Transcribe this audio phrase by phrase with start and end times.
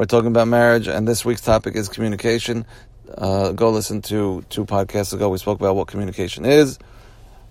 [0.00, 2.64] We're talking about marriage, and this week's topic is communication.
[3.18, 5.28] Uh, go listen to two podcasts ago.
[5.28, 6.78] We spoke about what communication is.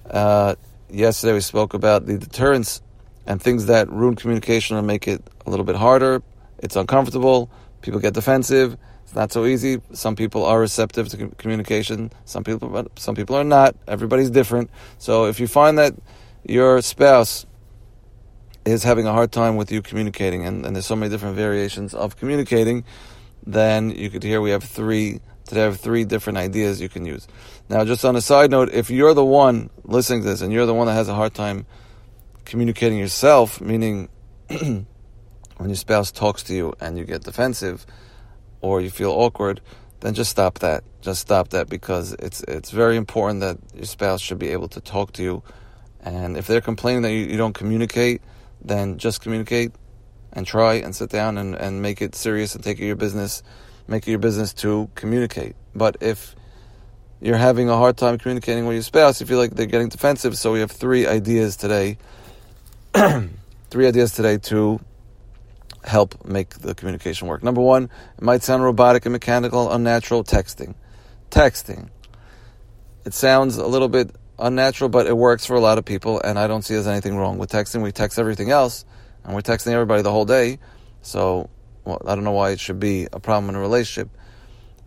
[0.09, 0.55] Uh,
[0.89, 2.81] yesterday, we spoke about the deterrence
[3.27, 6.23] and things that ruin communication or make it a little bit harder.
[6.57, 7.51] It's uncomfortable.
[7.81, 8.75] People get defensive.
[9.03, 9.79] It's not so easy.
[9.93, 12.11] Some people are receptive to communication.
[12.25, 13.75] Some people, some people are not.
[13.87, 14.71] Everybody's different.
[14.97, 15.93] So if you find that
[16.43, 17.45] your spouse
[18.69, 21.93] is having a hard time with you communicating, and, and there's so many different variations
[21.93, 22.83] of communicating,
[23.45, 25.61] then you could hear we have three today.
[25.61, 27.27] I have three different ideas you can use.
[27.67, 30.65] Now, just on a side note, if you're the one listening to this and you're
[30.65, 31.65] the one that has a hard time
[32.45, 34.09] communicating yourself, meaning
[34.47, 34.85] when
[35.59, 37.85] your spouse talks to you and you get defensive
[38.61, 39.61] or you feel awkward,
[39.99, 40.83] then just stop that.
[41.01, 44.81] Just stop that because it's it's very important that your spouse should be able to
[44.81, 45.43] talk to you.
[46.01, 48.21] And if they're complaining that you, you don't communicate,
[48.61, 49.71] then just communicate
[50.33, 53.43] and try and sit down and, and make it serious and take it your business,
[53.87, 55.55] make it your business to communicate.
[55.75, 56.35] But if
[57.21, 60.37] you're having a hard time communicating with your spouse, you feel like they're getting defensive,
[60.37, 61.97] so we have three ideas today.
[63.69, 64.79] three ideas today to
[65.83, 67.43] help make the communication work.
[67.43, 70.75] Number one, it might sound robotic and mechanical, unnatural texting.
[71.29, 71.89] Texting.
[73.05, 76.39] It sounds a little bit unnatural, but it works for a lot of people, and
[76.39, 77.81] I don't see there's anything wrong with texting.
[77.83, 78.85] We text everything else,
[79.23, 80.59] and we're texting everybody the whole day,
[81.01, 81.49] so
[81.85, 84.09] well, I don't know why it should be a problem in a relationship.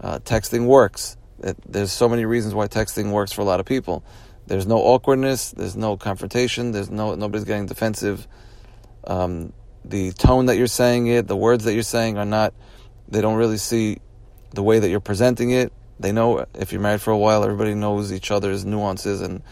[0.01, 1.17] Uh, texting works.
[1.41, 4.05] It, there's so many reasons why texting works for a lot of people.
[4.47, 5.53] There's no awkwardness.
[5.53, 6.73] There's no confrontation.
[6.73, 8.27] There's no nobody's getting defensive.
[9.05, 9.53] Um,
[9.85, 12.55] the tone that you're saying it, the words that you're saying are not.
[13.09, 13.99] They don't really see
[14.55, 15.73] the way that you're presenting it.
[16.03, 19.43] They know if you're married for a while, everybody knows each other's nuances and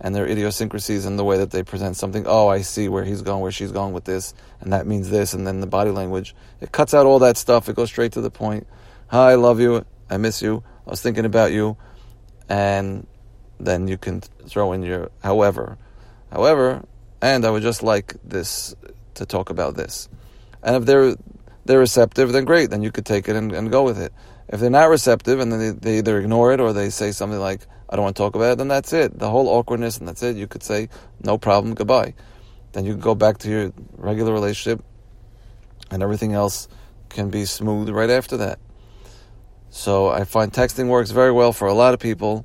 [0.00, 2.24] and their idiosyncrasies and the way that they present something.
[2.26, 5.34] Oh, I see where he's going, where she's going with this, and that means this,
[5.34, 6.34] and then the body language.
[6.60, 7.68] It cuts out all that stuff.
[7.68, 8.66] It goes straight to the point.
[9.08, 9.84] Hi, I love you.
[10.08, 10.64] I miss you.
[10.86, 11.76] I was thinking about you,
[12.48, 13.06] and
[13.60, 15.76] then you can throw in your however,
[16.32, 16.82] however,
[17.20, 18.74] and I would just like this
[19.14, 20.08] to talk about this.
[20.62, 21.14] And if they're
[21.66, 22.70] they're receptive, then great.
[22.70, 24.12] Then you could take it and, and go with it.
[24.50, 27.38] If they're not receptive and then they, they either ignore it or they say something
[27.38, 29.16] like, I don't want to talk about it, then that's it.
[29.16, 30.36] The whole awkwardness and that's it.
[30.36, 30.88] You could say,
[31.22, 32.14] no problem, goodbye.
[32.72, 34.84] Then you go back to your regular relationship
[35.92, 36.66] and everything else
[37.08, 38.58] can be smooth right after that.
[39.70, 42.44] So I find texting works very well for a lot of people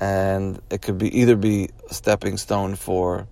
[0.00, 3.28] and it could be either be a stepping stone for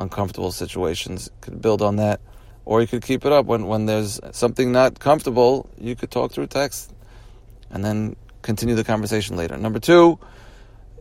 [0.00, 1.26] uncomfortable situations.
[1.26, 2.22] It could build on that
[2.64, 6.32] or you could keep it up when, when there's something not comfortable, you could talk
[6.32, 6.94] through text
[7.70, 9.56] and then continue the conversation later.
[9.56, 10.18] Number two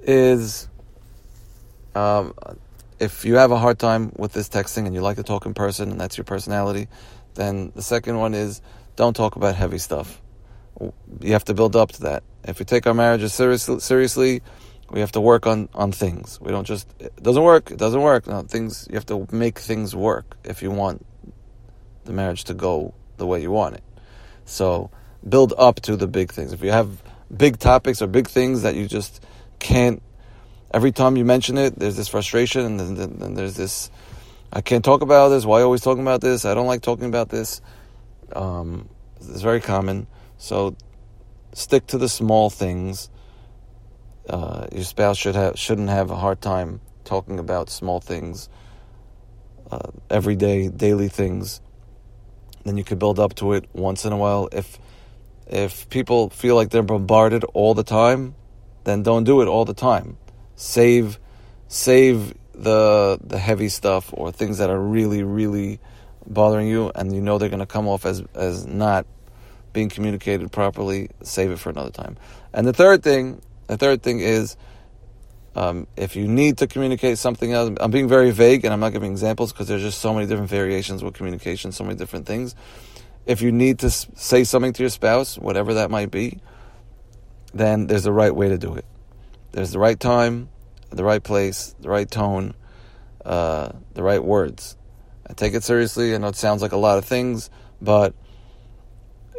[0.03, 0.67] is
[1.95, 2.33] um,
[2.99, 5.53] if you have a hard time with this texting and you like to talk in
[5.53, 6.87] person and that's your personality,
[7.35, 8.61] then the second one is
[8.95, 10.21] don't talk about heavy stuff.
[10.79, 12.23] You have to build up to that.
[12.43, 14.41] If we take our marriages seriously, seriously,
[14.89, 16.39] we have to work on, on things.
[16.39, 17.71] We don't just it doesn't work.
[17.71, 18.27] It doesn't work.
[18.27, 21.05] No, things you have to make things work if you want
[22.05, 23.83] the marriage to go the way you want it.
[24.45, 24.89] So
[25.27, 26.53] build up to the big things.
[26.53, 27.01] If you have
[27.35, 29.23] big topics or big things that you just
[29.59, 30.01] can't,
[30.73, 33.89] every time you mention it, there's this frustration and then, there's this,
[34.51, 35.45] I can't talk about this.
[35.45, 36.45] Why are you always talking about this?
[36.45, 37.61] I don't like talking about this.
[38.33, 40.07] Um, it's very common.
[40.37, 40.75] So
[41.53, 43.09] stick to the small things.
[44.29, 48.49] Uh, your spouse should have shouldn't have a hard time talking about small things,
[49.71, 51.61] uh, everyday, daily things.
[52.65, 54.49] Then you could build up to it once in a while.
[54.51, 54.77] If
[55.49, 58.35] if people feel like they're bombarded all the time,
[58.83, 60.17] then don't do it all the time.
[60.55, 61.19] Save
[61.67, 65.79] save the the heavy stuff or things that are really really
[66.25, 69.05] bothering you and you know they're going to come off as as not
[69.73, 72.17] being communicated properly, save it for another time.
[72.51, 74.57] And the third thing, the third thing is
[75.55, 78.93] um, if you need to communicate something else, I'm being very vague and I'm not
[78.93, 82.55] giving examples because there's just so many different variations with communication, so many different things.
[83.27, 86.39] If you need to say something to your spouse, whatever that might be,
[87.53, 88.85] then there's the right way to do it.
[89.51, 90.49] There's the right time,
[90.91, 92.53] the right place, the right tone,
[93.25, 94.77] uh, the right words.
[95.29, 96.15] I take it seriously.
[96.15, 97.49] I know it sounds like a lot of things,
[97.81, 98.15] but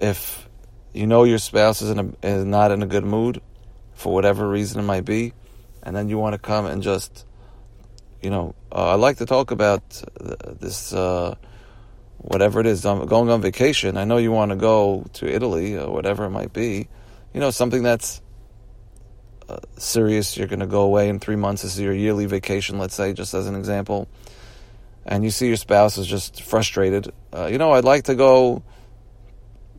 [0.02, 0.48] if
[0.92, 3.40] you know your spouse is, a, is not in a good mood,
[3.94, 5.32] for whatever reason it might be,
[5.82, 7.24] and then you want to come and just,
[8.20, 10.02] you know, uh, I like to talk about
[10.60, 10.92] this.
[10.92, 11.36] Uh,
[12.18, 13.96] whatever it is, going on vacation.
[13.96, 16.88] I know you want to go to Italy or whatever it might be.
[17.32, 18.20] You know, something that's
[19.48, 20.36] uh, serious.
[20.36, 21.62] You're going to go away in three months.
[21.62, 24.08] This is your yearly vacation, let's say, just as an example.
[25.06, 27.12] And you see your spouse is just frustrated.
[27.32, 28.62] Uh, you know, I'd like to go to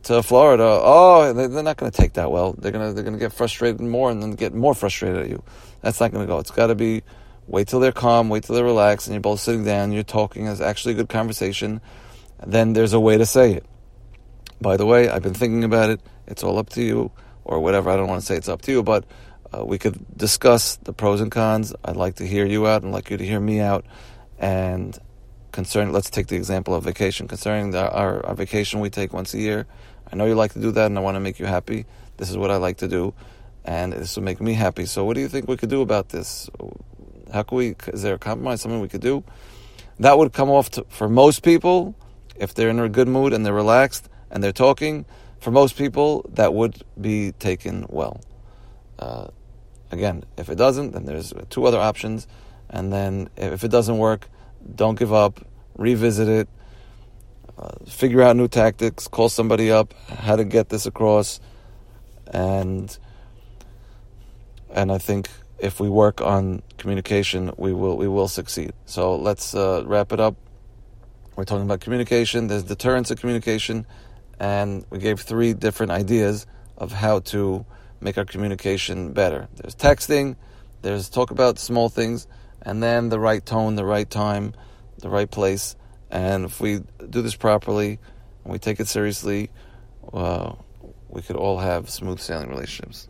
[0.04, 2.54] to Florida, oh, they're not going to take that well.
[2.56, 5.28] They're going to they're going to get frustrated more and then get more frustrated at
[5.28, 5.42] you.
[5.82, 6.38] That's not going to go.
[6.38, 7.02] It's got to be
[7.46, 10.46] wait till they're calm, wait till they're relaxed, and you're both sitting down, you're talking.
[10.46, 11.80] It's actually a good conversation.
[12.46, 13.66] Then there's a way to say it.
[14.60, 16.00] By the way, I've been thinking about it.
[16.26, 17.10] It's all up to you,
[17.44, 17.90] or whatever.
[17.90, 19.04] I don't want to say it's up to you, but
[19.52, 21.74] uh, we could discuss the pros and cons.
[21.84, 23.84] I'd like to hear you out, and like you to hear me out.
[24.38, 24.98] And
[25.52, 27.26] concerning, let's take the example of vacation.
[27.26, 29.66] Concerning the, our, our vacation we take once a year,
[30.12, 31.86] I know you like to do that, and I want to make you happy.
[32.16, 33.14] This is what I like to do,
[33.64, 34.86] and this will make me happy.
[34.86, 36.50] So, what do you think we could do about this?
[37.32, 37.76] How can we?
[37.88, 38.60] Is there a compromise?
[38.60, 39.24] Something we could do?
[39.98, 41.94] That would come off to, for most people
[42.40, 45.04] if they're in a good mood and they're relaxed and they're talking.
[45.40, 48.20] For most people, that would be taken well.
[48.98, 49.28] Uh,
[49.90, 52.26] again, if it doesn't, then there's two other options.
[52.68, 54.28] And then if it doesn't work,
[54.74, 55.40] don't give up,
[55.76, 56.48] revisit it,
[57.58, 61.40] uh, figure out new tactics, call somebody up, how to get this across,
[62.32, 62.96] and
[64.72, 65.28] and I think
[65.58, 68.72] if we work on communication, we will we will succeed.
[68.86, 70.36] So let's uh, wrap it up.
[71.40, 72.48] We're talking about communication.
[72.48, 73.86] There's deterrence of communication,
[74.38, 76.46] and we gave three different ideas
[76.76, 77.64] of how to
[77.98, 79.48] make our communication better.
[79.56, 80.36] There's texting,
[80.82, 82.26] there's talk about small things,
[82.60, 84.52] and then the right tone, the right time,
[84.98, 85.76] the right place.
[86.10, 87.98] And if we do this properly
[88.44, 89.48] and we take it seriously,
[90.12, 90.52] uh,
[91.08, 93.08] we could all have smooth sailing relationships.